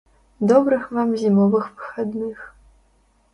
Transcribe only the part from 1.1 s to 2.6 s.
зімовых выхадных.